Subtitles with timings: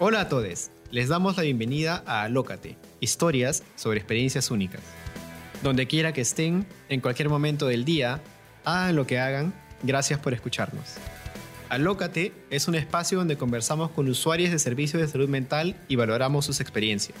[0.00, 4.80] Hola a todos, les damos la bienvenida a Alócate, historias sobre experiencias únicas.
[5.64, 8.22] Donde quiera que estén, en cualquier momento del día,
[8.64, 10.94] hagan lo que hagan, gracias por escucharnos.
[11.68, 16.44] Alócate es un espacio donde conversamos con usuarios de servicios de salud mental y valoramos
[16.44, 17.18] sus experiencias.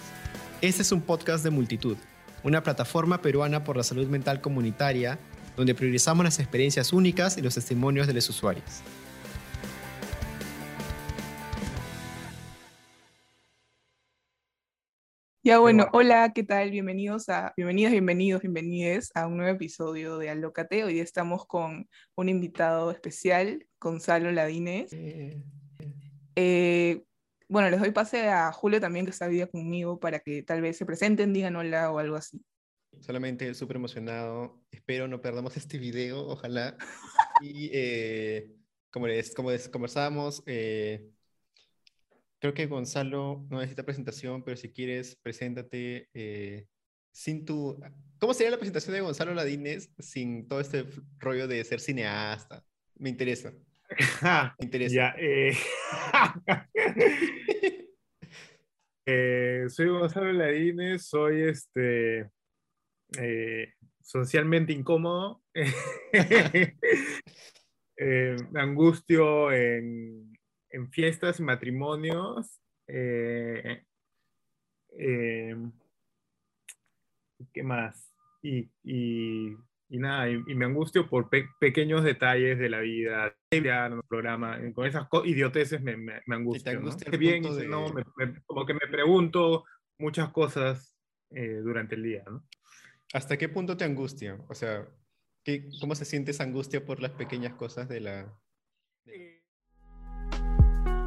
[0.60, 1.96] Este es un podcast de multitud,
[2.44, 5.18] una plataforma peruana por la salud mental comunitaria
[5.56, 8.82] donde priorizamos las experiencias únicas y los testimonios de los usuarios.
[15.48, 16.70] Ya bueno, hola, ¿qué tal?
[16.70, 20.84] Bienvenidos a, bienvenidas, bienvenidos, bienvenides a un nuevo episodio de Alócate.
[20.84, 24.90] Hoy estamos con un invitado especial, Gonzalo Ladines.
[26.36, 27.02] Eh,
[27.48, 30.60] bueno, les doy pase a Julio también, que está hoy día conmigo, para que tal
[30.60, 32.44] vez se presenten, digan hola o algo así.
[33.00, 34.60] Solamente súper emocionado.
[34.70, 36.76] Espero no perdamos este video, ojalá.
[37.40, 38.52] y eh,
[38.90, 41.08] como, les, como les conversábamos, eh,
[42.38, 46.66] creo que Gonzalo no necesita presentación, pero si quieres, preséntate eh,
[47.12, 47.78] sin tu...
[48.18, 50.84] ¿Cómo sería la presentación de Gonzalo Ladines sin todo este
[51.18, 52.64] rollo de ser cineasta?
[52.96, 53.52] Me interesa.
[54.58, 54.94] Me interesa.
[54.94, 55.14] Ya,
[59.68, 62.30] soy Gonzalo Ladines, soy este
[63.18, 65.42] eh, socialmente incómodo,
[67.96, 70.37] eh, angustio en,
[70.70, 72.60] en, fiestas y matrimonios.
[72.86, 73.82] Eh,
[77.52, 78.12] ¿Qué más?
[78.42, 79.56] Y, y,
[79.88, 81.30] y nada, y, me angustio por
[81.60, 86.80] pequeños detalles de la vida, en programa, con esas idioteces me, me, me angustio.
[86.80, 86.90] ¿no?
[87.18, 87.86] Bien, no,
[88.46, 89.64] como que me pregunto
[89.98, 90.94] muchas cosas
[91.30, 92.44] durante el día, ¿no?
[93.12, 94.38] ¿Hasta qué punto te angustia?
[94.48, 94.86] O sea,
[95.42, 98.38] ¿qué, ¿cómo se siente esa angustia por las pequeñas cosas de la...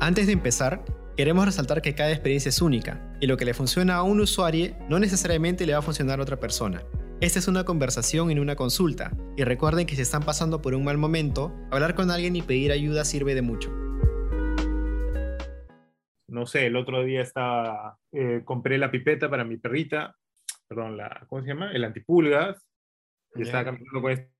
[0.04, 0.84] Antes de empezar,
[1.16, 4.76] queremos resaltar que cada experiencia es única y lo que le funciona a un usuario
[4.90, 6.82] no necesariamente le va a funcionar a otra persona.
[7.20, 10.84] Esta es una conversación en una consulta y recuerden que si están pasando por un
[10.84, 13.70] mal momento, hablar con alguien y pedir ayuda sirve de mucho.
[16.28, 20.16] No sé, el otro día estaba, eh, compré la pipeta para mi perrita
[20.68, 21.72] perdón, la, ¿cómo se llama?
[21.74, 22.66] El antipulgas,
[23.36, 24.32] y estaba caminando con este,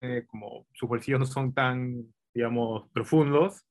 [0.00, 3.66] eh, como sus bolsillos no son tan, digamos, profundos,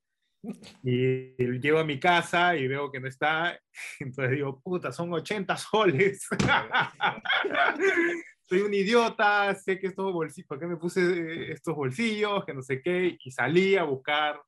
[0.84, 3.59] y llego a mi casa y veo que no está,
[4.00, 6.28] entonces digo, puta, son 80 soles.
[8.42, 12.46] Soy un idiota, sé que estos bolsillos, ¿por qué me puse estos bolsillos?
[12.46, 14.42] Que no sé qué, y salí a buscar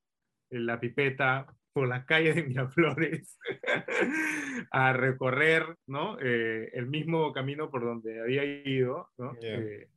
[0.50, 3.38] la pipeta por las calles de Miraflores
[4.72, 6.18] a recorrer ¿no?
[6.22, 9.10] Eh, el mismo camino por donde había ido.
[9.18, 9.34] ¿no?
[9.42, 9.90] Eh,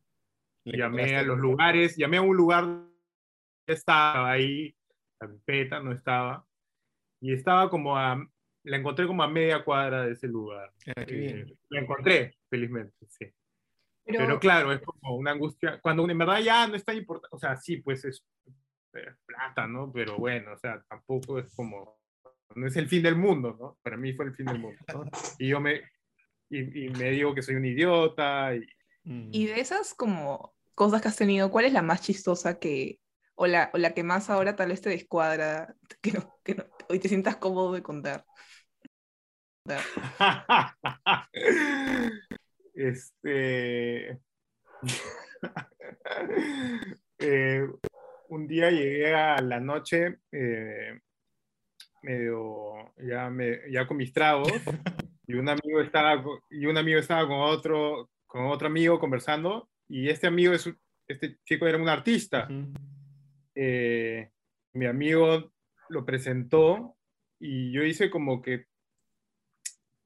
[0.64, 2.66] llamé a los lugares, llamé a un lugar
[3.64, 4.74] que estaba ahí,
[5.20, 6.44] la pipeta no estaba,
[7.20, 8.24] y estaba como a,
[8.64, 10.72] la encontré como a media cuadra de ese lugar.
[10.86, 13.26] Ah, eh, la encontré, felizmente, sí.
[14.04, 17.28] Pero, Pero, claro, es como una angustia, cuando en verdad ya no es tan importante,
[17.34, 18.24] o sea, sí, pues es
[19.26, 19.92] plata, ¿no?
[19.92, 21.98] Pero bueno, o sea, tampoco es como,
[22.54, 23.78] no es el fin del mundo, ¿no?
[23.82, 25.04] Para mí fue el fin del mundo, ¿no?
[25.38, 25.82] Y yo me,
[26.50, 28.54] y, me digo que soy un idiota.
[28.54, 28.66] Y...
[29.04, 29.28] Mm.
[29.32, 33.00] y de esas como cosas que has tenido, ¿cuál es la más chistosa que,
[33.40, 36.64] o la, o la que más ahora tal vez te descuadra, que, no, que no,
[36.88, 38.24] hoy te sientas cómodo de contar?
[42.74, 44.18] este...
[47.18, 47.66] eh,
[48.28, 51.00] un día llegué a la noche eh,
[52.02, 54.52] medio ya, me, ya con mis tragos
[55.26, 60.08] y un amigo estaba y un amigo estaba con otro con otro amigo conversando y
[60.08, 60.70] este amigo es
[61.08, 62.46] este chico era un artista
[63.60, 64.30] eh,
[64.74, 65.52] mi amigo
[65.88, 66.96] lo presentó
[67.40, 68.66] y yo hice como que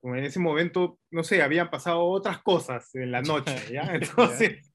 [0.01, 3.95] como en ese momento, no sé, habían pasado otras cosas en la noche, ¿ya?
[3.95, 4.73] Entonces,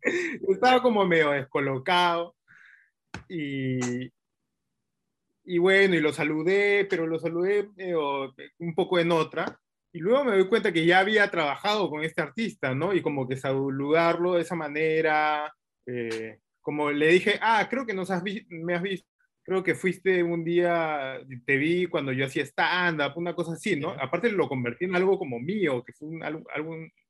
[0.48, 2.36] estaba como medio descolocado
[3.28, 4.06] y,
[5.44, 7.70] y bueno, y lo saludé, pero lo saludé
[8.60, 9.60] un poco en otra.
[9.92, 12.94] Y luego me doy cuenta que ya había trabajado con este artista, ¿no?
[12.94, 15.54] Y como que saludarlo de esa manera,
[15.88, 19.08] eh, como le dije, ah, creo que nos has me has visto,
[19.42, 23.92] creo que fuiste un día, te vi cuando yo hacía stand-up, una cosa así, ¿no?
[23.92, 26.46] Aparte lo convertí en algo como mío, que fue un, algo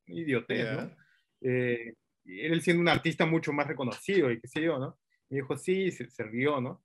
[0.06, 0.96] idiotez, ¿no?
[1.42, 1.96] Eh,
[2.26, 5.00] él siendo un artista mucho más reconocido y qué sé yo, ¿no?
[5.28, 6.84] Me dijo, sí, se, se rió, ¿no?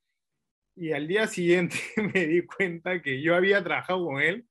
[0.75, 1.77] Y al día siguiente
[2.15, 4.47] me di cuenta que yo había trabajado con él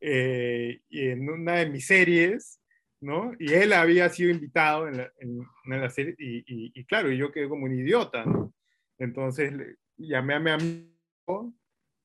[0.00, 2.59] eh, en una de mis series,
[3.00, 3.32] ¿no?
[3.38, 7.48] Y él había sido invitado en la, en, la serie, y, y, claro, yo quedé
[7.48, 8.52] como un idiota, ¿no?
[8.98, 9.52] Entonces
[9.96, 11.54] llamé a mi amigo,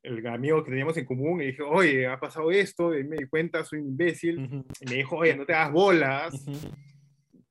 [0.04, 3.28] el amigo que teníamos en común y dije, oye, ha pasado esto, y me di
[3.28, 4.64] cuenta, soy un imbécil.
[4.80, 6.46] Y me dijo, oye, no te hagas bolas,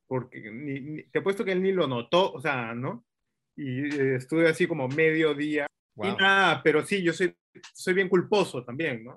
[0.06, 3.05] porque ni, te apuesto que él ni lo notó, o sea, ¿no?
[3.56, 5.67] Y eh, estuve así como medio día.
[5.96, 7.37] Y nada, pero sí, yo soy,
[7.73, 9.14] soy bien culposo también, ¿no?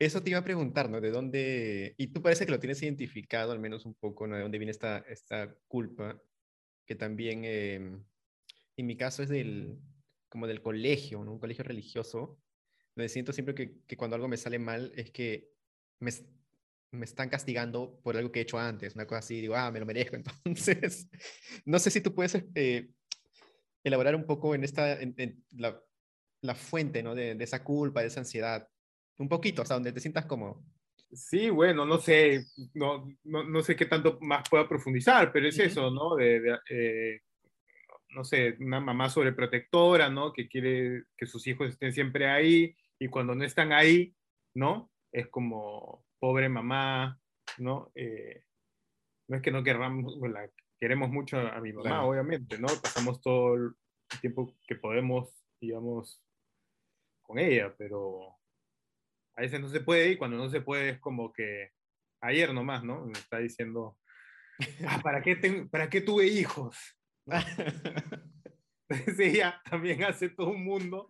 [0.00, 0.98] Eso te iba a preguntar, ¿no?
[0.98, 1.94] ¿De dónde?
[1.98, 4.34] Y tú parece que lo tienes identificado, al menos un poco, ¿no?
[4.34, 6.18] ¿De dónde viene esta, esta culpa?
[6.86, 8.02] Que también, em,
[8.78, 9.78] en mi caso, es del,
[10.30, 11.32] como del colegio, ¿no?
[11.32, 12.40] Un colegio religioso,
[12.96, 15.50] donde siento siempre que, que cuando algo me sale mal es que
[15.98, 16.10] me,
[16.92, 19.80] me, están castigando por algo que he hecho antes, una cosa así, digo, ah, me
[19.80, 20.16] lo merezco.
[20.44, 21.10] Entonces,
[21.66, 22.88] no sé si tú puedes eh,
[23.84, 25.78] elaborar un poco en esta, en, la,
[26.40, 27.14] la, fuente, ¿no?
[27.14, 28.66] De, de, esa culpa, de esa ansiedad.
[29.20, 30.64] Un poquito, hasta donde te sientas como...
[31.12, 35.58] Sí, bueno, no sé, no, no, no sé qué tanto más pueda profundizar, pero es
[35.58, 36.14] eso, ¿no?
[36.14, 37.20] De, de eh,
[38.10, 40.32] no sé, una mamá sobreprotectora, ¿no?
[40.32, 44.14] Que quiere que sus hijos estén siempre ahí y cuando no están ahí,
[44.54, 44.90] ¿no?
[45.12, 47.20] Es como, pobre mamá,
[47.58, 47.92] ¿no?
[47.94, 48.44] Eh,
[49.28, 50.38] no es que no queramos, bueno,
[50.78, 52.68] queremos mucho a mi mamá, obviamente, ¿no?
[52.82, 53.72] Pasamos todo el
[54.20, 56.22] tiempo que podemos, digamos,
[57.20, 58.39] con ella, pero
[59.40, 61.70] a veces no se puede y cuando no se puede es como que
[62.20, 63.06] ayer nomás, ¿no?
[63.06, 63.96] Me está diciendo,
[64.86, 66.76] ah, ¿para, qué ¿para qué tuve hijos?
[69.18, 71.06] ella también hace todo un mundo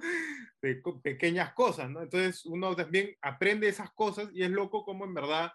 [0.62, 2.02] de pequeñas cosas, ¿no?
[2.02, 5.50] Entonces uno también aprende esas cosas y es loco como en verdad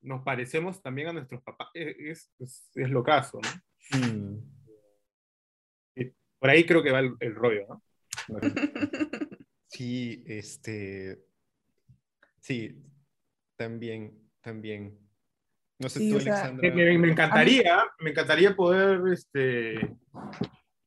[0.00, 1.70] nos parecemos también a nuestros papás.
[1.74, 3.98] E-, es, es, es lo caso, ¿no?
[3.98, 4.38] Mm.
[6.38, 7.82] por ahí creo que va el, rollo, ¿no?
[9.66, 11.33] Sí, este.
[12.44, 12.76] Sí,
[13.56, 14.12] también,
[14.42, 14.98] también.
[15.78, 16.74] No sé tú, Alexandra.
[16.74, 19.96] Me, me, encantaría, me encantaría poder este,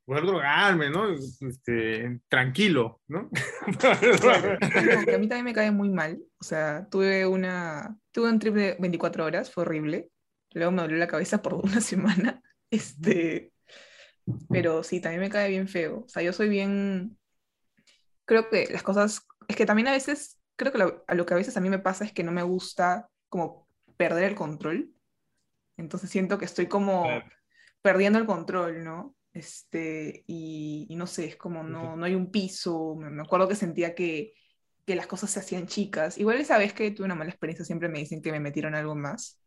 [0.05, 1.11] poder drogarme, ¿no?
[1.11, 3.31] Este, tranquilo, ¿no?
[3.83, 6.21] a mí también me cae muy mal.
[6.39, 10.11] O sea, tuve una, tuve un trip de 24 horas, fue horrible.
[10.51, 12.43] Luego me dolió la cabeza por una semana.
[12.69, 13.51] Este,
[14.47, 16.03] pero sí, también me cae bien feo.
[16.05, 17.17] O sea, yo soy bien,
[18.25, 21.33] creo que las cosas, es que también a veces, creo que lo, a lo que
[21.33, 24.91] a veces a mí me pasa es que no me gusta como perder el control.
[25.77, 27.07] Entonces siento que estoy como
[27.81, 29.15] perdiendo el control, ¿no?
[29.33, 32.95] Este, y, no sé, es como no, no hay un piso.
[32.95, 34.33] Me, acuerdo que sentía que,
[34.85, 36.17] que, las cosas se hacían chicas.
[36.17, 38.95] Igual esa vez que tuve una mala experiencia, siempre me dicen que me metieron algo
[38.95, 39.39] más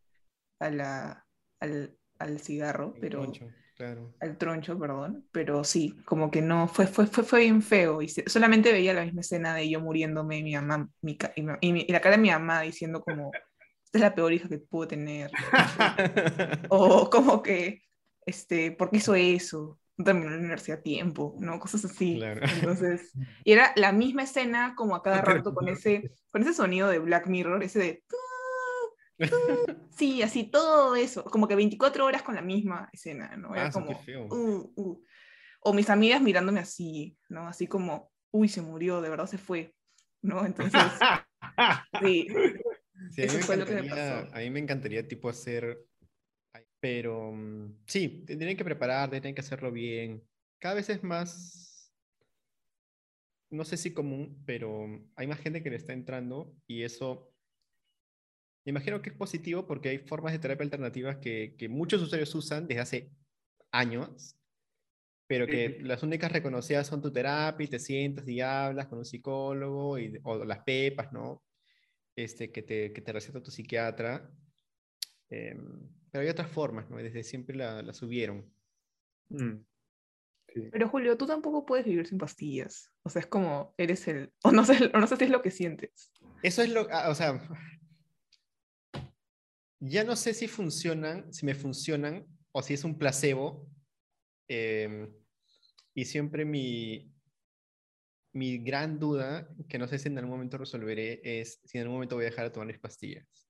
[0.59, 1.27] a la,
[1.59, 3.21] al, al cigarro, pero...
[3.21, 3.49] Troncho,
[3.81, 4.13] claro.
[4.19, 5.25] Al troncho, perdón.
[5.31, 8.01] Pero sí, como que no, fue, fue, fue, fue bien feo.
[8.01, 11.17] Y solamente veía la misma escena de yo muriéndome y mi mamá, mi,
[11.61, 13.31] y, y, la cara de mi mamá diciendo como,
[13.83, 15.31] esta es la peor hija que puedo tener.
[16.69, 17.81] o como que,
[18.25, 19.79] este, ¿por qué hizo eso?
[20.03, 21.59] terminó la universidad a tiempo, ¿no?
[21.59, 22.19] Cosas así.
[22.21, 23.11] Entonces,
[23.43, 26.99] y era la misma escena como a cada rato con ese, con ese sonido de
[26.99, 28.03] Black Mirror, ese de...
[29.91, 33.53] Sí, así todo eso, como que 24 horas con la misma escena, ¿no?
[33.53, 33.91] Era ah, como...
[34.29, 35.03] Uh, uh.
[35.63, 37.47] O mis amigas mirándome así, ¿no?
[37.47, 39.75] Así como, uy, se murió, de verdad se fue,
[40.23, 40.43] ¿no?
[40.43, 40.81] Entonces,
[42.01, 42.27] sí.
[43.15, 44.27] eso fue lo que me pasó.
[44.33, 45.77] A mí me encantaría tipo hacer
[46.81, 50.21] pero mm, sí, tienen que preparar, tienen que hacerlo bien.
[50.59, 51.93] Cada vez es más,
[53.49, 57.30] no sé si común, pero hay más gente que le está entrando y eso,
[58.65, 62.67] imagino que es positivo porque hay formas de terapia alternativas que, que muchos usuarios usan
[62.67, 63.11] desde hace
[63.71, 64.37] años,
[65.27, 69.05] pero que las únicas reconocidas son tu terapia y te sientas y hablas con un
[69.05, 71.41] psicólogo y, o las pepas, ¿no?
[72.15, 74.29] Este, que, te, que te receta tu psiquiatra.
[75.29, 75.57] Eh,
[76.11, 76.97] pero hay otras formas, ¿no?
[76.97, 78.53] Desde siempre la, la subieron.
[79.29, 79.63] Mm.
[80.71, 82.91] Pero Julio, tú tampoco puedes vivir sin pastillas.
[83.03, 84.33] O sea, es como, eres el...
[84.43, 86.11] O no sé, o no sé si es lo que sientes.
[86.43, 86.87] Eso es lo...
[86.91, 87.41] Ah, o sea,
[89.81, 93.67] ya no sé si funcionan, si me funcionan, o si es un placebo.
[94.47, 95.11] Em,
[95.95, 97.11] y siempre mi,
[98.33, 101.95] mi gran duda, que no sé si en algún momento resolveré, es si en algún
[101.95, 103.49] momento voy a dejar de tomar mis pastillas.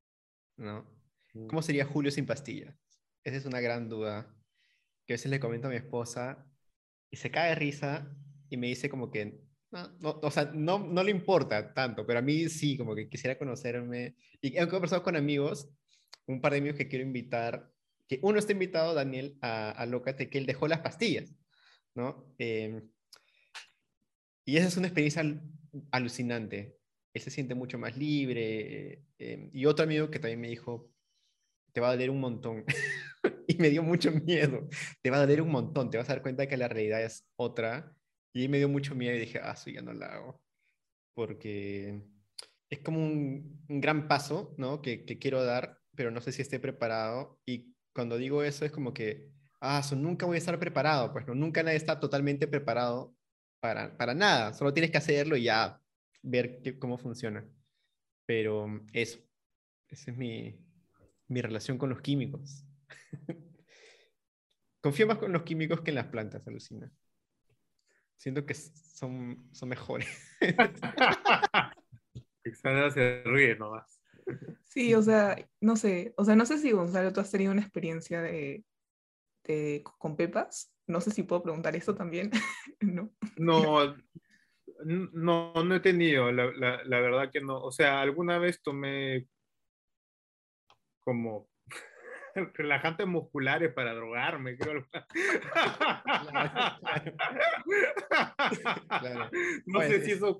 [0.57, 0.89] ¿No?
[1.47, 2.75] ¿Cómo sería Julio sin pastillas?
[3.23, 4.33] Esa es una gran duda
[5.05, 6.45] que a veces le comento a mi esposa
[7.09, 8.15] y se cae de risa
[8.49, 12.21] y me dice como que, no, o sea, no, no le importa tanto, pero a
[12.21, 14.15] mí sí, como que quisiera conocerme.
[14.41, 15.69] Y he conversado con amigos,
[16.27, 17.71] un par de amigos que quiero invitar,
[18.07, 21.33] que uno está invitado, Daniel, a, a Lócate, que él dejó las pastillas,
[21.95, 22.33] ¿no?
[22.37, 22.89] Em,
[24.45, 25.23] y esa es una experiencia
[25.91, 26.77] alucinante.
[27.13, 29.03] Él se siente mucho más libre.
[29.17, 30.91] Em, y otro amigo que también me dijo,
[31.73, 32.65] te va a doler un montón.
[33.47, 34.67] y me dio mucho miedo.
[35.01, 35.89] Te va a doler un montón.
[35.89, 37.95] Te vas a dar cuenta que la realidad es otra.
[38.33, 40.41] Y me dio mucho miedo y dije, ah, eso ya no la hago.
[41.13, 42.03] porque
[42.69, 44.81] es como un, un gran paso, ¿no?
[44.81, 47.39] Que, que, quiero dar, pero no sé si esté preparado.
[47.45, 49.29] Y cuando digo eso es como que,
[49.59, 53.15] ah, nunca voy a estar preparado, pues no, nunca nadie está totalmente preparado
[53.59, 55.79] para, para nada, solo tienes que hacerlo y ya
[56.23, 57.45] ver cómo funciona.
[58.25, 59.19] Pero eso,
[59.89, 60.59] esa es mi,
[61.27, 62.65] mi relación con los químicos.
[64.81, 66.91] Confío más con los químicos que en las plantas, alucina.
[68.17, 70.07] Siento que son, son mejores.
[72.61, 74.00] Xandra se ríe nomás.
[74.67, 77.61] Sí, o sea, no sé, o sea, no sé si Gonzalo, tú has tenido una
[77.61, 78.63] experiencia de,
[79.43, 80.73] de con pepas.
[80.87, 82.31] No sé si puedo preguntar eso también.
[82.81, 83.11] no.
[83.37, 83.95] No,
[84.85, 87.61] no, no he tenido, la, la, la, verdad que no.
[87.61, 89.27] O sea, alguna vez tomé
[90.99, 91.49] como
[92.53, 94.85] relajantes musculares para drogarme, creo.
[99.01, 99.29] Claro,
[99.65, 100.39] No sé si eso.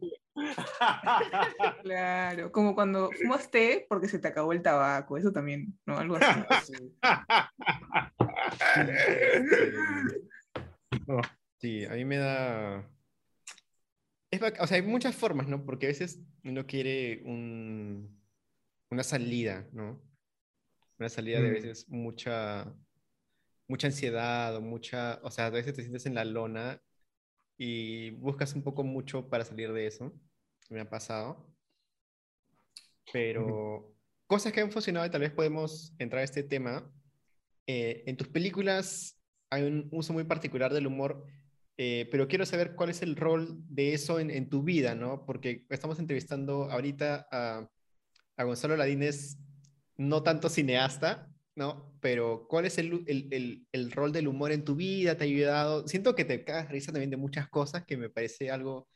[1.83, 5.97] claro, como cuando fumas té porque se te acabó el tabaco, eso también, ¿no?
[5.97, 6.73] Algo así.
[11.61, 12.89] Sí, a mí me da.
[14.59, 15.63] o sea, hay muchas formas, ¿no?
[15.63, 18.19] Porque a veces uno quiere un...
[18.89, 20.01] una salida, ¿no?
[20.97, 21.53] Una salida de a mm.
[21.53, 22.73] veces mucha,
[23.67, 26.81] mucha ansiedad o mucha, o sea, a veces te sientes en la lona
[27.57, 30.11] y buscas un poco mucho para salir de eso.
[30.71, 31.45] Me ha pasado.
[33.11, 33.93] Pero
[34.25, 36.89] cosas que han funcionado y tal vez podemos entrar a este tema.
[37.67, 41.25] Eh, en tus películas hay un uso muy particular del humor,
[41.77, 45.25] eh, pero quiero saber cuál es el rol de eso en, en, tu vida, ¿no?
[45.25, 47.69] Porque estamos entrevistando ahorita a,
[48.37, 49.37] a Gonzalo Ladines
[49.97, 51.93] no tanto cineasta, ¿no?
[51.99, 55.17] Pero ¿cuál es el, el, el, rol del humor en tu vida?
[55.17, 55.85] ¿Te ha ayudado?
[55.87, 58.87] Siento que te cagas risa también de muchas cosas, que me parece algo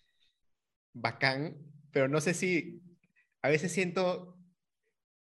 [0.96, 1.56] bacán,
[1.92, 2.82] pero no sé si
[3.44, 4.38] a veces siento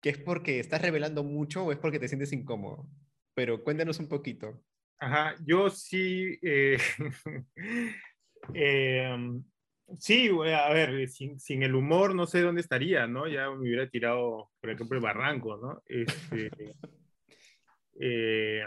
[0.01, 2.87] que es porque estás revelando mucho o es porque te sientes incómodo.
[3.33, 4.63] Pero cuéntanos un poquito.
[4.99, 6.39] Ajá, yo sí.
[6.41, 6.77] Eh,
[8.53, 9.15] eh,
[9.99, 13.25] Sí, a ver, sin, sin, el humor no sé dónde estaría, ¿no?
[13.25, 15.81] Ya me hubiera tirado, por ejemplo, el barranco, ¿no?
[15.85, 16.51] Este,
[17.99, 18.63] eh,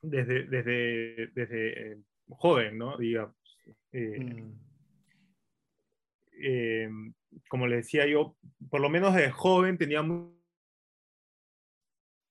[0.00, 2.96] desde, desde, desde joven, ¿no?
[2.98, 3.34] Digamos.
[3.90, 4.67] Eh, mm.
[6.40, 6.90] Eh,
[7.48, 8.36] como le decía yo,
[8.70, 10.02] por lo menos de joven tenía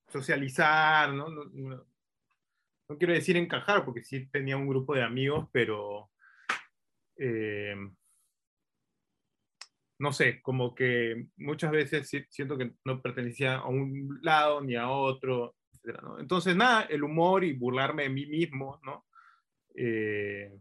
[0.08, 1.30] socializar, ¿no?
[1.30, 6.10] No, no, quiero decir encajar, porque sí tenía un grupo de amigos, pero
[7.18, 7.76] eh,
[10.00, 14.90] no sé, como que muchas veces siento que no pertenecía a un lado ni a
[14.90, 16.00] otro, etc.
[16.20, 19.06] Entonces, nada, el humor y burlarme de mí mismo, ¿no?
[19.76, 20.52] Eh,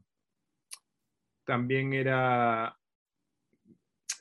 [1.45, 2.77] también era,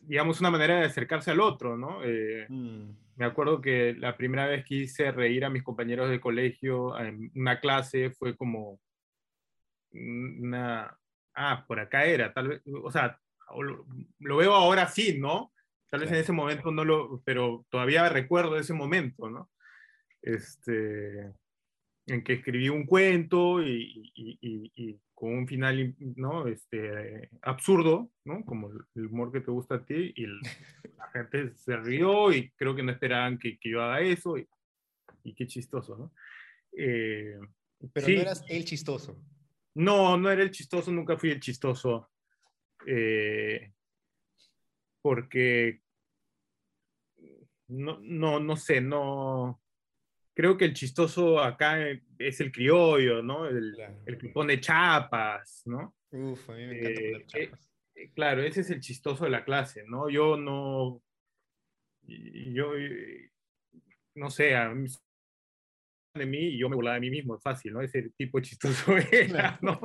[0.08, 2.04] digamos, una manera de acercarse al otro, ¿no?
[2.04, 2.90] Eh, mm.
[3.16, 7.32] Me acuerdo que la primera vez que hice reír a mis compañeros de colegio en
[7.36, 8.80] una clase fue como
[9.94, 10.98] una,
[11.34, 13.20] ah, por acá era, tal vez, o sea,
[14.20, 15.54] lo, veo ahora sí, ¿no?
[15.90, 19.50] Tal vez en ese momento no lo, pero todavía recuerdo ese momento, ¿no?
[20.22, 21.32] Este,
[22.08, 26.48] en que escribí un cuento y, y, y, con un final, ¿no?
[26.48, 28.46] Este, absurdo, ¿no?
[28.46, 32.75] Como el humor que te gusta a ti y la gente se rió y creo
[32.75, 34.48] que no esperaban que, que yo haga eso y,
[35.34, 36.13] qué chistoso, ¿no?
[36.77, 37.39] Eh,
[37.91, 39.20] pero no eras el chistoso.
[39.74, 42.12] No, no era el chistoso, nunca fui el chistoso.
[42.86, 43.74] Eh,
[45.01, 45.82] porque
[47.70, 49.60] no, no, no sé, no.
[50.36, 51.80] Creo que el chistoso acá
[52.20, 53.48] es el criollo, ¿no?
[53.48, 53.75] El,
[54.06, 55.96] el que pone chapas, ¿no?
[56.12, 57.72] Uf, a mí me encanta poner eh, chapas.
[57.96, 60.10] Eh, claro, ese es el chistoso de la clase, ¿no?
[60.10, 61.01] Yo no.
[62.04, 62.74] Yo.
[64.15, 64.88] No sé, a mí
[66.15, 67.82] de mí y yo me burlaba de mí mismo, es fácil, ¿no?
[67.82, 69.80] Ese tipo chistoso era, ¿no?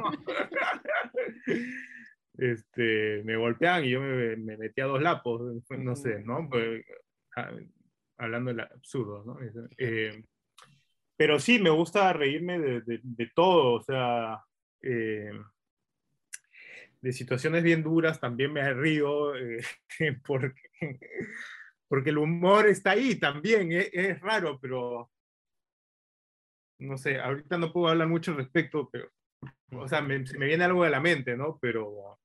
[2.38, 6.48] este, me golpeaban y yo me, me metía dos lapos, no sé, ¿no?
[6.48, 6.84] Pues,
[7.36, 7.50] ah,
[8.18, 9.38] hablando del absurdo, ¿no?
[9.78, 10.24] Eh,
[11.20, 14.42] pero sí, me gusta reírme de, de, todo, o sea,
[14.80, 15.30] eh,
[16.98, 19.60] de situaciones bien duras también me río, eh,
[20.26, 20.62] porque,
[21.88, 25.10] porque el humor está ahí también, es raro, pero
[26.78, 29.10] no sé, ahorita no puedo hablar mucho al respecto, pero,
[29.72, 31.58] o sea, me, me viene algo de la mente, ¿no?
[31.60, 32.18] Pero,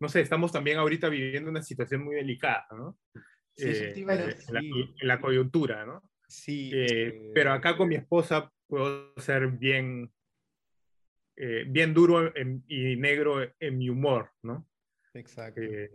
[0.00, 2.96] no sé, estamos también ahorita viviendo una situación muy delicada, ¿no?
[3.56, 6.11] Sí, eh, en, la, coyuntura, ¿no?
[6.32, 6.70] Sí.
[6.72, 10.10] Eh, este pero acá con mi esposa puedo ser bien,
[11.36, 12.32] eh, bien duro
[12.66, 14.66] y negro en mi humor, ¿no?
[15.12, 15.60] Exacto.
[15.60, 15.90] Eh,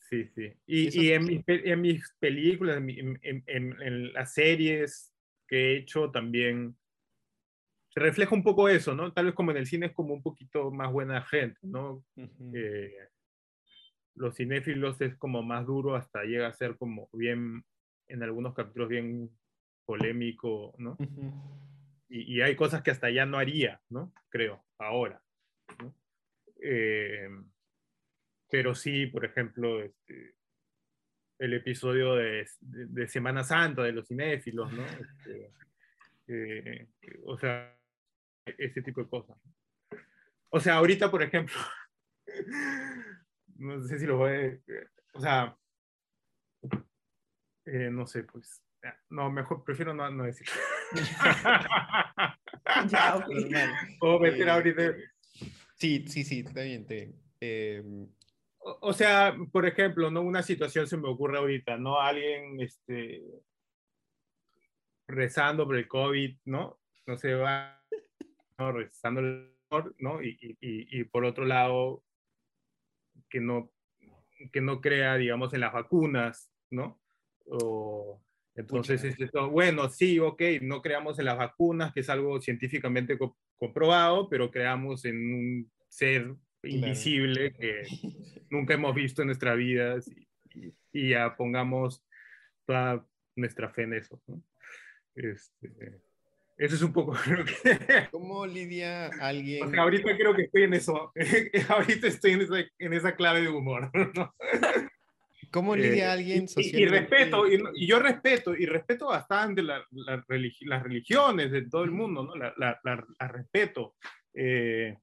[0.00, 0.52] sí, sí.
[0.66, 5.14] Y, y en, mis, en, mis, películas, en, las series
[5.46, 6.76] que he hecho también
[7.90, 9.12] se refleja un poco eso, ¿no?
[9.12, 12.04] Tal vez como en el cine es como un poquito más buena gente, ¿no?
[12.16, 13.08] Uh -huh.
[14.16, 17.64] los cinéfilos es como más duro, hasta llega a ser como bien,
[18.08, 19.30] en algunos capítulos bien
[19.86, 20.96] polémico, ¿no?
[20.98, 22.06] Uh -huh.
[22.08, 24.12] y, y, hay cosas que hasta ya no haría, ¿no?
[24.28, 25.22] Creo, ahora.
[25.80, 25.94] ¿no?
[26.62, 27.28] Eh,
[28.50, 30.34] pero sí, por ejemplo, este,
[31.38, 34.84] el episodio de, de, de, Semana Santa de los cinéfilos, ¿no?
[34.84, 35.52] Este,
[36.28, 36.88] eh,
[37.24, 37.76] o sea,
[38.46, 39.36] ese tipo de cosas.
[40.50, 41.54] O sea, ahorita, por ejemplo,
[43.56, 44.60] no sé si lo voy a...
[45.14, 45.56] O sea,
[47.66, 48.62] eh, no sé, pues,
[49.10, 50.54] no, mejor prefiero no, no decirlo.
[52.88, 53.52] ya, okay.
[54.00, 54.94] O meter ahorita...
[55.74, 56.86] Sí, sí, sí, está bien.
[56.86, 57.82] Te, eh...
[58.58, 60.22] o, o, sea, por ejemplo, ¿no?
[60.22, 62.00] Una situación se me ocurre ahorita, ¿no?
[62.00, 63.22] Alguien este,
[65.06, 66.80] rezando por el COVID, ¿no?
[67.06, 67.82] No se va
[68.58, 68.72] ¿no?
[68.72, 69.56] rezando el
[69.98, 70.22] ¿no?
[70.22, 70.56] Y, y,
[71.00, 72.04] y, por otro lado,
[73.28, 73.72] que no,
[74.52, 77.00] que no crea, digamos, en las vacunas, ¿no?
[77.46, 78.22] O,
[78.56, 83.18] entonces, es esto, bueno, sí, ok, no creamos en las vacunas, que es algo científicamente
[83.18, 87.82] co comprobado, pero creamos en un ser invisible que
[88.50, 89.96] nunca hemos visto en nuestra vida
[90.54, 92.04] y, y, ya pongamos
[92.66, 94.20] toda nuestra fe en eso.
[94.26, 94.42] ¿no?
[95.14, 96.00] Este,
[96.58, 98.08] eso es un poco lo que...
[98.10, 99.66] ¿Cómo lidia alguien?
[99.66, 101.12] O sea, ahorita creo que estoy en eso.
[101.68, 103.90] ahorita estoy en esa, en esa clave de humor.
[104.14, 104.34] ¿no?
[105.56, 106.78] ¿Cómo lidia eh, alguien socialmente?
[106.78, 111.50] Y, y respeto, y, y, yo respeto, y respeto bastante la, la religi las religiones
[111.50, 112.34] de todo el mundo, ¿no?
[112.36, 113.94] La, la, respeto.
[114.34, 114.94] Eh,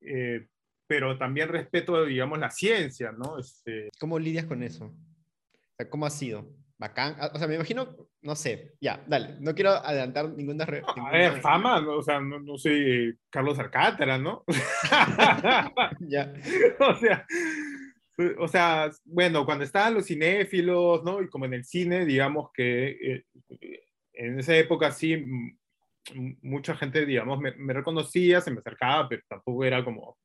[0.00, 0.46] eh,
[0.86, 3.38] pero también respeto, digamos, la ciencia, ¿no?
[3.38, 3.90] Este...
[3.98, 4.86] ¿Cómo lidias con eso?
[4.86, 6.50] O sea, ¿Cómo ha sido?
[6.78, 7.16] Bacán.
[7.34, 9.36] O sea, me imagino, no sé, ya, dale.
[9.40, 10.64] No quiero adelantar ninguna.
[10.64, 11.08] No, ninguna...
[11.08, 11.96] A ver, fama, ¿no?
[11.96, 14.42] o sea, no, no, soy Carlos Alcántara, ¿no?
[16.00, 16.32] ya.
[16.80, 17.26] o sea,
[18.38, 21.22] o sea, bueno, cuando estaban los cinéfilos, ¿no?
[21.22, 23.24] Y como en el cine, digamos que eh,
[24.12, 25.24] en esa época sí,
[26.42, 30.16] mucha gente, digamos, me, me, reconocía, se me acercaba, pero tampoco era como,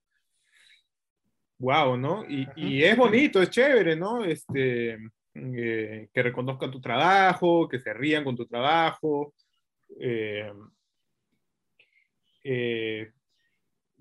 [1.60, 2.26] wow, ¿no?
[2.30, 4.24] Y, y es bonito, es chévere, ¿no?
[4.24, 4.98] Este,
[5.34, 9.34] eh, que reconozcan tu trabajo, que se rían con tu trabajo.
[10.00, 10.52] Eh,
[12.44, 13.12] eh,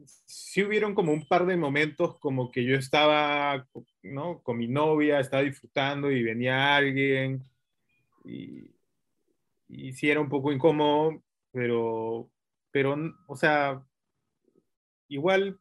[0.07, 3.67] sí hubieron como un par de momentos como que yo estaba
[4.03, 4.43] ¿no?
[4.43, 7.45] con mi novia, estaba disfrutando y venía alguien
[8.25, 8.71] y,
[9.69, 12.31] y sí era un poco incómodo, pero,
[12.71, 13.83] pero, o sea,
[15.09, 15.59] igual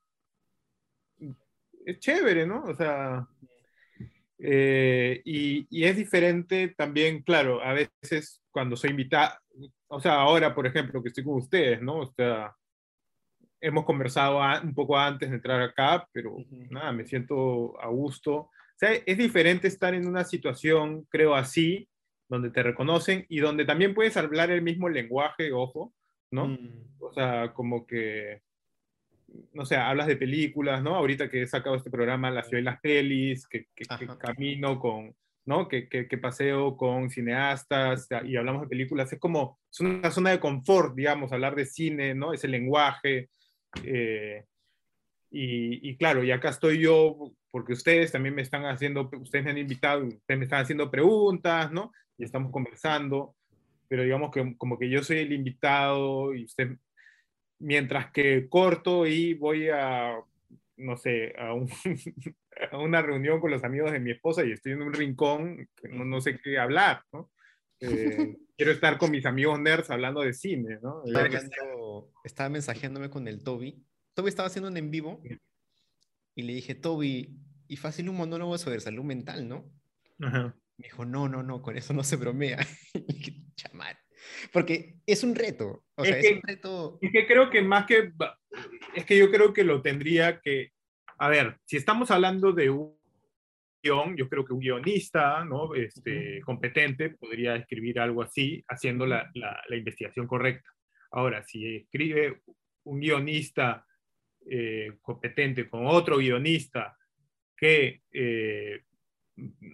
[1.85, 2.63] es chévere, ¿no?
[2.63, 3.27] O sea,
[4.39, 9.35] eh, y, y, es diferente también, claro, a veces cuando soy invitado,
[9.87, 11.99] o sea, ahora, por ejemplo, que estoy con ustedes, ¿no?
[11.99, 12.55] O sea,
[13.61, 16.69] hemos conversado a, un poco antes de entrar acá, pero uh -huh.
[16.69, 18.35] nada, me siento a gusto.
[18.35, 21.89] O sea, es diferente estar en una situación, creo así,
[22.27, 25.93] donde te reconocen y donde también puedes hablar el mismo lenguaje, ojo,
[26.31, 26.47] ¿no?
[26.47, 26.85] Mm.
[26.99, 28.41] O sea, como que
[29.53, 30.95] no sé, hablas de películas, ¿no?
[30.95, 34.79] Ahorita que he sacado este programa, La ciudad y las pelis, que, que, que camino
[34.79, 35.67] con, ¿no?
[35.67, 40.39] Que, que, paseo con cineastas y hablamos de películas, es como, es una zona de
[40.39, 42.33] confort, digamos, hablar de cine, ¿no?
[42.33, 43.29] Ese lenguaje.
[43.83, 44.45] Eh,
[45.31, 49.51] y, y, claro, y acá estoy yo, porque ustedes también me están haciendo, ustedes me
[49.51, 51.91] han invitado, ustedes me están haciendo preguntas, ¿no?
[52.17, 53.35] Y estamos conversando,
[53.87, 56.77] pero digamos que como que yo soy el invitado y usted
[57.59, 60.15] mientras que corto y voy a,
[60.77, 61.69] no sé, a, un,
[62.71, 66.05] a, una reunión con los amigos de mi esposa y estoy en un rincón, no,
[66.05, 67.29] no sé qué hablar, ¿no?
[67.79, 71.03] Eh, quiero estar con mis amigos nerds hablando de cine, ¿no?
[71.05, 73.83] Estaba, hablando, estaba mensajeándome con el Toby.
[74.13, 75.21] Toby estaba haciendo un en vivo
[76.35, 77.37] y le dije, Toby,
[77.67, 79.71] y fácil un monólogo sobre salud mental, ¿no?
[80.21, 80.55] Ajá.
[80.77, 82.57] Me dijo, no, no, no, con eso no se bromea.
[83.55, 83.97] Chamar.
[84.51, 85.83] Porque es un reto.
[85.95, 86.99] O sea, es, que, es un reto.
[87.01, 88.13] Es que creo que más que.
[88.95, 90.71] Es que yo creo que lo tendría que.
[91.17, 92.98] A ver, si estamos hablando de un
[93.81, 95.73] guion, yo creo que un guionista ¿no?
[95.75, 100.69] este, competente podría escribir algo así, haciendo la, la, la investigación correcta.
[101.11, 102.41] Ahora, si escribe
[102.83, 103.85] un guionista
[104.49, 106.97] eh, competente con otro guionista
[107.55, 108.83] que eh,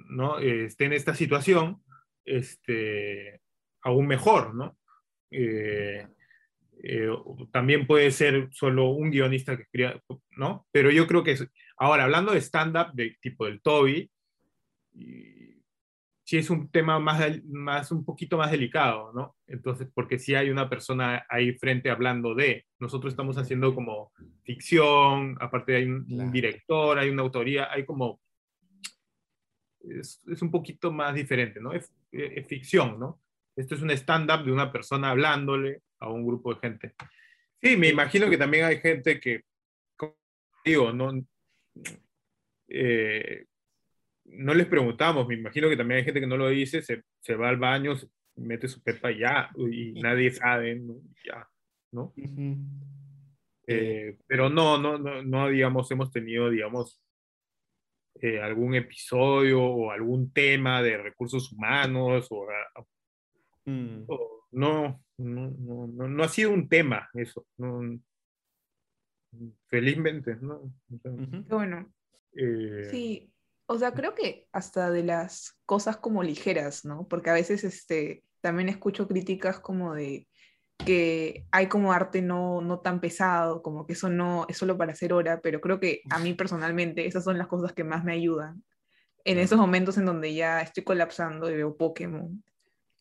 [0.09, 1.81] no esté en esta situación,
[2.23, 3.41] este,
[3.81, 4.77] aún mejor, ¿no?
[5.31, 6.07] Eh,
[6.83, 7.09] eh,
[7.51, 9.99] también puede ser solo un guionista que escriba,
[10.37, 10.67] ¿no?
[10.71, 14.09] Pero yo creo que, es, ahora, hablando de stand-up, de tipo del Toby,
[16.25, 19.35] sí es un tema más, más, un poquito más delicado, ¿no?
[19.47, 24.11] Entonces, porque si hay una persona ahí frente hablando de, nosotros estamos haciendo como
[24.43, 28.19] ficción, aparte hay un, director, hay una autoría, hay como,
[29.81, 31.73] es, es un poquito más diferente, ¿no?
[31.73, 33.21] Es, es ficción, ¿no?
[33.55, 36.95] Esto es un stand-up de una persona hablándole a un grupo de gente.
[37.61, 39.43] Sí, me imagino que también hay gente que,
[40.63, 41.25] digo, no,
[42.67, 43.45] eh,
[44.25, 47.35] no les preguntamos, me imagino que también hay gente que no lo dice, se, se
[47.35, 47.95] va al baño,
[48.35, 50.95] mete su pepa y ya, y nadie sabe, ¿no?
[51.23, 51.47] ya,
[51.91, 52.13] ¿no?
[53.67, 57.01] Eh, pero no, no, no, no, digamos, hemos tenido, digamos,
[58.21, 62.47] eh, algún episodio o algún tema de recursos humanos o,
[63.65, 64.03] mm.
[64.07, 67.45] o no, no, no, no, ha sido un tema eso.
[69.67, 70.71] felizmente, ¿no?
[71.49, 71.91] bueno.
[72.33, 73.31] Eh, sí,
[73.65, 77.07] o sea, creo que hasta de las cosas como ligeras, ¿no?
[77.07, 80.27] Porque a veces este, también escucho críticas como de
[80.77, 84.91] que hay como arte no, no tan pesado, como que eso no es solo para
[84.91, 88.13] hacer hora, pero creo que a mí personalmente esas son las cosas que más me
[88.13, 88.63] ayudan.
[89.23, 92.43] En esos momentos en donde ya estoy colapsando y veo Pokémon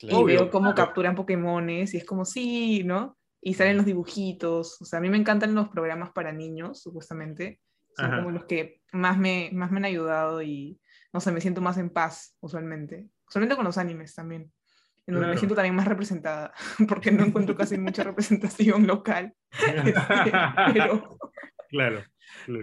[0.01, 3.17] y veo cómo capturan Pokémones y es como, sí, ¿no?
[3.41, 4.81] Y salen los dibujitos.
[4.81, 7.61] O sea, a mí me encantan los programas para niños, supuestamente.
[7.97, 10.81] Son como los que más me, más me han ayudado y,
[11.13, 13.09] no sé, me siento más en paz, usualmente.
[13.29, 14.51] Usualmente con los animes también.
[15.07, 16.55] En donde me siento también más representada,
[16.89, 19.35] porque no encuentro casi mucha representación local.
[19.85, 20.33] Este,
[20.73, 21.19] pero,
[21.69, 22.03] claro,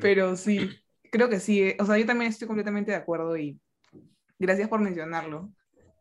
[0.02, 0.70] Pero sí,
[1.12, 1.76] creo que sí.
[1.80, 3.60] O sea, yo también estoy completamente de acuerdo y
[4.40, 5.54] gracias por mencionarlo.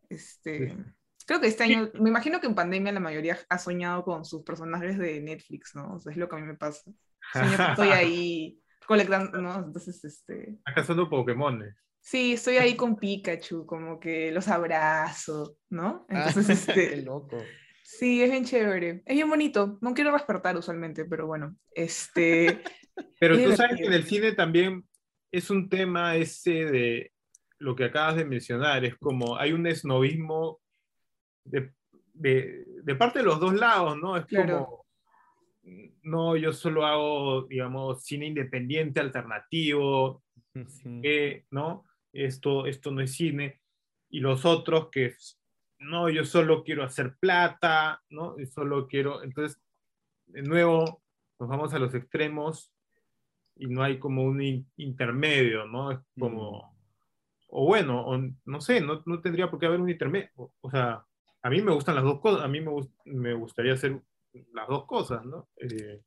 [0.09, 0.75] Este,
[1.31, 4.43] Creo que este año, me imagino que en pandemia la mayoría ha soñado con sus
[4.43, 5.95] personajes de Netflix, ¿no?
[5.95, 6.91] O sea, es lo que a mí me pasa.
[7.71, 9.65] estoy ahí colectando, ¿no?
[9.65, 10.57] Entonces, este...
[10.75, 11.63] Cazando Pokémon.
[12.01, 16.05] Sí, estoy ahí con Pikachu, como que los abrazo, ¿no?
[16.09, 16.91] Entonces, este...
[16.91, 17.39] Qué loco.
[17.85, 19.05] Sí, es bien chévere.
[19.07, 19.79] Es bien bonito.
[19.83, 22.61] No quiero despertar usualmente, pero bueno, este...
[23.21, 24.85] Pero tú sabes que en el cine también
[25.31, 27.13] es un tema ese de
[27.61, 30.59] lo que acabas de mencionar, es como hay un esnovismo
[31.45, 31.73] de,
[32.15, 34.17] de, parte de los dos lados, ¿no?
[34.17, 34.87] Es como,
[36.03, 40.23] no, yo solo hago, digamos, cine independiente, alternativo,
[41.51, 41.85] ¿no?
[42.13, 43.61] Esto, esto no es cine.
[44.09, 45.15] Y los otros que,
[45.79, 48.39] no, yo solo quiero hacer plata, ¿no?
[48.39, 49.61] Y solo quiero, entonces,
[50.27, 51.03] de nuevo,
[51.39, 52.73] nos vamos a los extremos
[53.57, 55.93] y no hay como un intermedio, ¿no?
[55.93, 56.77] Es como,
[57.49, 58.07] o bueno,
[58.45, 61.05] no sé, no, no, tendría por qué haber un intermedio, o sea,
[61.43, 62.73] a mí me gustan las dos cosas, a mí me,
[63.05, 64.01] me gustaría hacer
[64.53, 65.49] las dos cosas, ¿no?
[65.57, 66.01] Eh,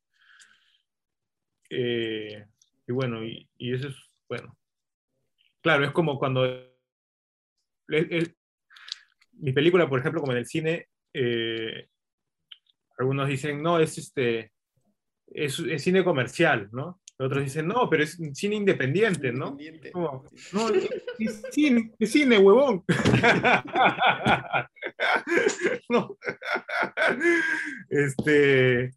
[1.69, 2.46] eh,
[2.88, 3.96] y bueno, y, eso es,
[4.30, 4.58] bueno,
[5.62, 6.46] claro, es como cuando
[9.34, 11.88] mi película, por ejemplo, como en el cine, eh,
[12.98, 14.52] algunos dicen, no, es este,
[15.28, 17.02] es, es, cine comercial, ¿no?
[17.17, 19.58] Otros dicen, no, pero es cine independiente, ¿no?
[20.54, 20.69] no,
[21.19, 22.84] es cine, es cine, huevón.
[25.89, 26.17] no.
[27.89, 28.91] Este,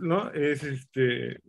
[0.00, 0.30] ¿no?
[0.32, 1.40] Es este,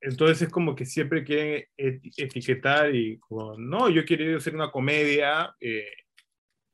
[0.00, 5.54] entonces es como que siempre quieren etiquetar y como, no, yo quiero hacer una comedia
[5.60, 5.92] eh,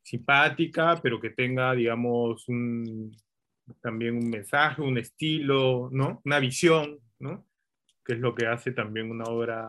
[0.03, 3.17] simpática, pero que tenga, digamos, un,
[3.81, 6.21] también un mensaje, un estilo, ¿no?
[6.25, 7.47] Una visión, ¿no?
[8.05, 9.69] que es lo que hace también una obra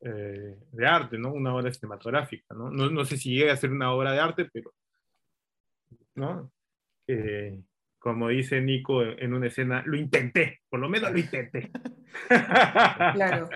[0.00, 1.32] eh, de arte, ¿no?
[1.32, 2.70] Una obra cinematográfica, ¿no?
[2.70, 2.90] ¿no?
[2.90, 3.04] ¿no?
[3.04, 4.72] sé si llega a ser una obra de arte, pero,
[6.20, 6.52] ¿no?
[7.08, 7.58] Eh,
[7.98, 11.70] como dice Nico en una escena, lo intenté, por lo menos lo intenté.
[13.14, 13.48] Claro.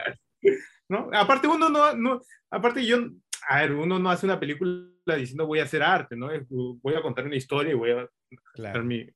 [0.88, 1.10] ¿No?
[1.12, 2.98] Aparte uno no, no, aparte yo,
[3.48, 6.28] a ver, uno no hace una película diciendo voy a hacer arte, ¿no?
[6.48, 8.08] Voy a contar una historia y voy a
[8.52, 8.78] claro.
[8.78, 9.08] hacer mi,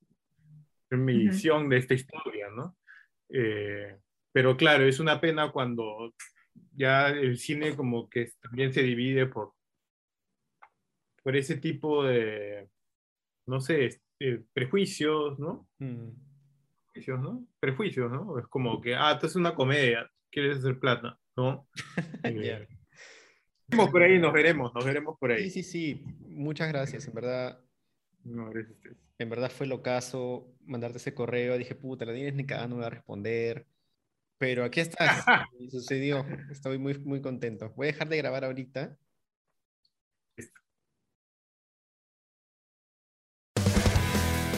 [0.91, 2.75] mi visión de esta historia, ¿no?
[3.29, 3.97] Eh,
[4.31, 6.13] pero claro, es una pena cuando
[6.71, 9.53] ya el cine como que también se divide por,
[11.23, 12.67] por ese tipo de,
[13.49, 15.67] no sé, este, prejuicios, ¿no?
[15.79, 16.09] Mm.
[16.93, 17.47] Prejuicios, ¿no?
[17.59, 18.39] Prejuicios, ¿no?
[18.39, 21.67] Es como que, ah, esto es una comedia, quieres hacer plata, ¿no?
[22.23, 22.67] eh,
[23.91, 25.49] por ahí, nos veremos, nos veremos por ahí.
[25.49, 27.59] Sí, sí, sí, muchas gracias, en verdad.
[28.23, 28.77] No, gracias.
[29.17, 32.75] En verdad fue lo caso mandarte ese correo, dije, puta, la tienes ni cada no
[32.75, 33.65] me va a responder.
[34.37, 35.25] Pero aquí estás.
[35.69, 36.25] sucedió.
[36.49, 37.73] Estoy muy, muy contento.
[37.75, 38.97] Voy a dejar de grabar ahorita.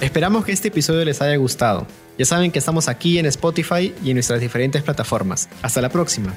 [0.01, 1.85] Esperamos que este episodio les haya gustado.
[2.17, 5.47] Ya saben que estamos aquí en Spotify y en nuestras diferentes plataformas.
[5.61, 6.33] Hasta la próxima.